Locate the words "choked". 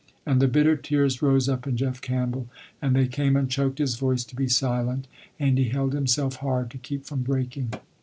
3.51-3.77